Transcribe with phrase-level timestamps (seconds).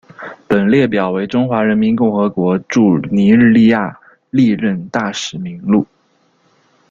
[0.47, 3.99] 本列表为中华人民共和国驻尼日利亚
[4.31, 5.85] 历任大使名录。